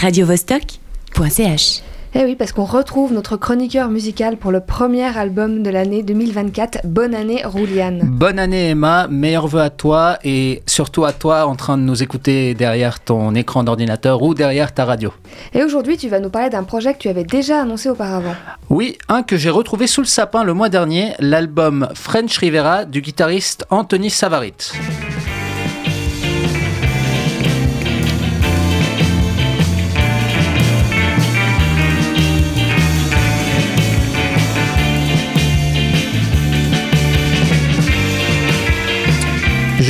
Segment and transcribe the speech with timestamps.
[0.00, 1.82] radiovostok.ch.
[2.14, 6.78] Eh oui, parce qu'on retrouve notre chroniqueur musical pour le premier album de l'année 2024.
[6.84, 8.00] Bonne année, Rouliane.
[8.04, 9.08] Bonne année, Emma.
[9.08, 13.34] Meilleurs vœux à toi et surtout à toi en train de nous écouter derrière ton
[13.34, 15.12] écran d'ordinateur ou derrière ta radio.
[15.52, 18.34] Et aujourd'hui, tu vas nous parler d'un projet que tu avais déjà annoncé auparavant.
[18.70, 23.02] Oui, un que j'ai retrouvé sous le sapin le mois dernier, l'album French Rivera du
[23.02, 24.72] guitariste Anthony Savarit.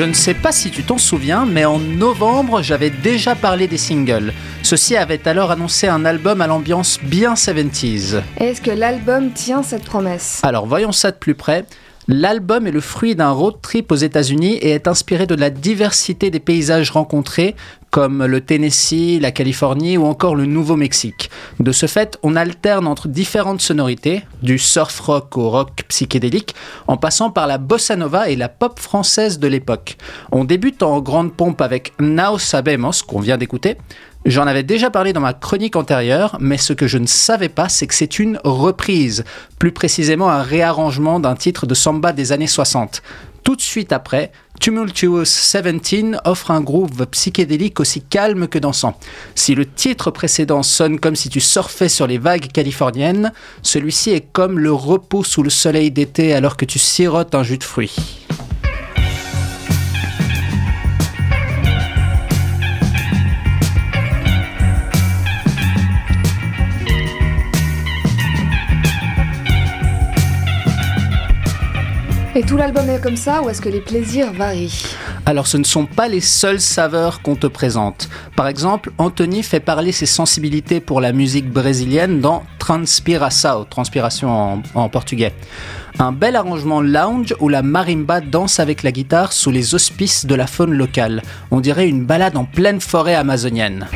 [0.01, 3.77] Je ne sais pas si tu t'en souviens, mais en novembre, j'avais déjà parlé des
[3.77, 4.33] singles.
[4.63, 8.23] Ceci avait alors annoncé un album à l'ambiance bien 70s.
[8.39, 10.41] Est-ce que l'album tient cette promesse?
[10.43, 11.67] Alors voyons ça de plus près.
[12.09, 16.31] L'album est le fruit d'un road trip aux États-Unis et est inspiré de la diversité
[16.31, 17.55] des paysages rencontrés,
[17.91, 21.30] comme le Tennessee, la Californie ou encore le Nouveau-Mexique.
[21.59, 26.55] De ce fait, on alterne entre différentes sonorités, du surf rock au rock psychédélique,
[26.87, 29.97] en passant par la bossa nova et la pop française de l'époque.
[30.33, 33.77] On débute en grande pompe avec Now Sabemos, qu'on vient d'écouter,
[34.27, 37.71] J'en avais déjà parlé dans ma chronique antérieure, mais ce que je ne savais pas,
[37.71, 39.25] c'est que c'est une reprise,
[39.59, 43.01] plus précisément un réarrangement d'un titre de samba des années 60.
[43.45, 48.99] Tout de suite après, Tumultuous 17 offre un groove psychédélique aussi calme que dansant.
[49.35, 54.27] Si le titre précédent sonne comme si tu surfais sur les vagues californiennes, celui-ci est
[54.33, 58.20] comme le repos sous le soleil d'été alors que tu sirotes un jus de fruits.
[72.41, 74.97] Et tout l'album est comme ça ou est-ce que les plaisirs varient
[75.27, 78.09] Alors ce ne sont pas les seules saveurs qu'on te présente.
[78.35, 84.89] Par exemple, Anthony fait parler ses sensibilités pour la musique brésilienne dans Transpiração, transpiration en,
[84.89, 85.35] portugais.
[85.99, 90.35] Un bel arrangement lounge où la marimba danse avec la guitare sous les auspices de
[90.35, 91.21] la faune locale.
[91.51, 93.87] On dirait une balade en pleine forêt amazonienne.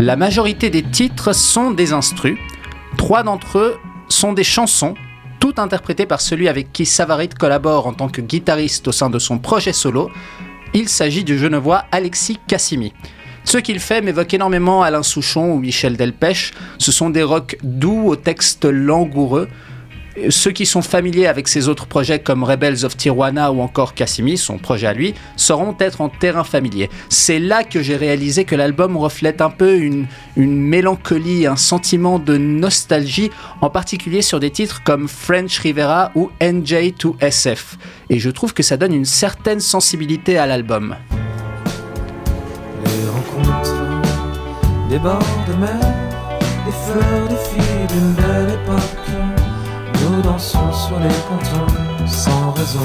[0.00, 2.38] La majorité des titres sont des instrus.
[2.96, 3.78] Trois d'entre eux
[4.08, 4.94] sont des chansons,
[5.40, 9.18] toutes interprétées par celui avec qui Savarit collabore en tant que guitariste au sein de
[9.18, 10.08] son projet solo.
[10.72, 12.92] Il s'agit du genevois Alexis Cassimi.
[13.42, 16.52] Ce qu'il fait m'évoque énormément Alain Souchon ou Michel Delpech.
[16.78, 19.48] Ce sont des rocks doux aux textes langoureux,
[20.30, 24.36] ceux qui sont familiers avec ses autres projets comme Rebels of Tijuana ou encore Cassimi,
[24.36, 26.90] son projet à lui, sauront être en terrain familier.
[27.08, 32.36] C'est là que j'ai réalisé que l'album reflète un peu une, mélancolie, un sentiment de
[32.36, 33.30] nostalgie,
[33.60, 37.76] en particulier sur des titres comme French Rivera ou NJ2SF.
[38.10, 40.96] Et je trouve que ça donne une certaine sensibilité à l'album.
[42.84, 43.74] Les rencontres
[44.88, 45.80] des de mer,
[46.64, 47.68] des fleurs de filles
[48.16, 48.97] belle époque.
[50.18, 52.80] Nous dansons sur les pontons sans raison.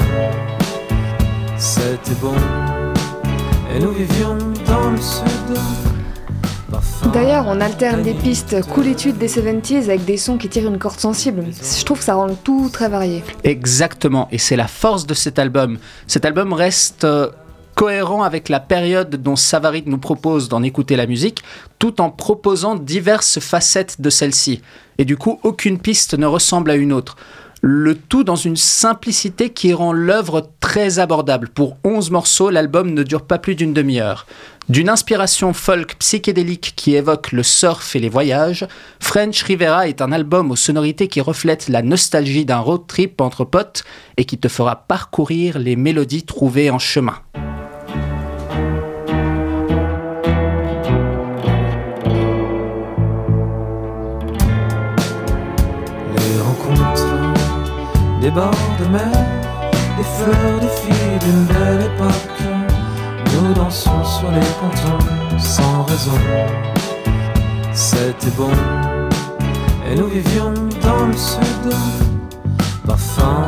[1.56, 2.32] C'était bon,
[3.74, 5.24] et nous vivions dans le sud.
[7.12, 11.00] D'ailleurs, on alterne des pistes coolitude des 70s avec des sons qui tirent une corde
[11.00, 11.46] sensible.
[11.50, 13.24] Je trouve que ça rend le tout très varié.
[13.42, 15.78] Exactement, et c'est la force de cet album.
[16.06, 17.30] Cet album reste euh,
[17.74, 21.42] cohérent avec la période dont Savarit nous propose d'en écouter la musique,
[21.78, 24.62] tout en proposant diverses facettes de celle-ci.
[24.98, 27.16] Et du coup, aucune piste ne ressemble à une autre.
[27.66, 31.48] Le tout dans une simplicité qui rend l'œuvre très abordable.
[31.48, 34.26] Pour 11 morceaux, l'album ne dure pas plus d'une demi-heure.
[34.68, 38.66] D'une inspiration folk psychédélique qui évoque le surf et les voyages,
[39.00, 43.44] French Rivera est un album aux sonorités qui reflètent la nostalgie d'un road trip entre
[43.44, 43.84] potes
[44.18, 47.16] et qui te fera parcourir les mélodies trouvées en chemin.
[58.34, 59.12] Bords de mer,
[59.96, 62.42] des fleurs de filles d'une belle époque.
[63.32, 66.20] Nous dansons sur les pontons sans raison.
[67.72, 68.50] C'était bon,
[69.88, 70.52] et nous vivions
[70.82, 71.66] dans le sud.
[72.86, 73.46] Parfum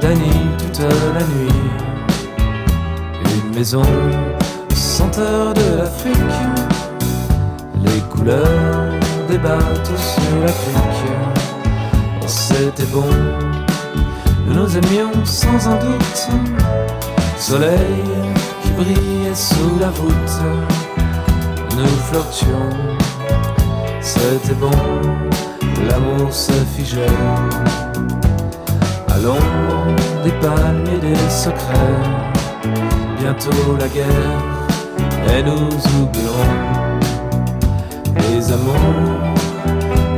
[0.00, 1.60] d'Annie toute la nuit.
[3.24, 3.82] Une maison,
[4.74, 6.16] senteur de l'Afrique.
[7.84, 8.92] Les couleurs
[9.28, 11.10] des bateaux sur la crique.
[12.22, 13.10] Oh, C'était bon,
[14.60, 16.28] nous nous aimions sans un doute.
[17.38, 18.04] Soleil
[18.62, 20.12] qui brillait sous la voûte.
[22.10, 22.68] flirtions.
[24.00, 24.70] C'était bon,
[25.88, 27.06] l'amour se figeait.
[29.08, 29.86] À l'ombre
[30.24, 32.02] des palmiers des secrets,
[33.18, 34.42] bientôt la guerre,
[35.34, 35.68] et nous
[36.02, 37.00] oublierons
[38.16, 39.20] les amours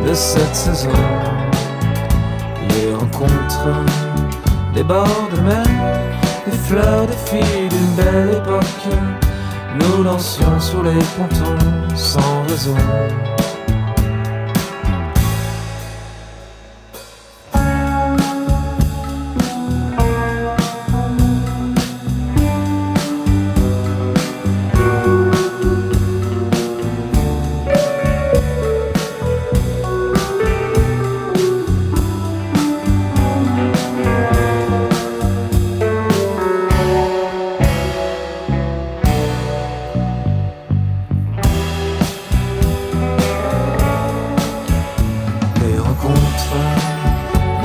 [0.06, 0.90] de cette saison,
[2.70, 4.31] les rencontres
[4.74, 5.64] des bords de mer,
[6.46, 8.64] des fleurs, des filles d'une belle époque.
[9.78, 12.76] Nous dansions sur les pontons sans raison.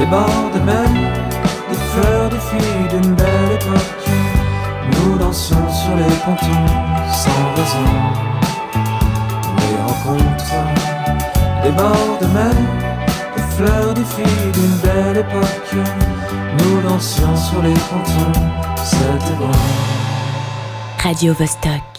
[0.09, 0.89] Bords de mer,
[1.69, 4.07] des fleurs, des filles d'une belle époque.
[4.92, 6.68] Nous dansions sur les pontons
[7.12, 7.89] sans raison.
[9.59, 10.88] Les rencontres
[11.63, 12.56] des bords de mer,
[13.36, 15.75] des fleurs, des filles d'une belle époque.
[16.59, 18.39] Nous dansions sur les pontons,
[18.83, 19.51] c'était bon.
[21.04, 21.96] Radio Vostok.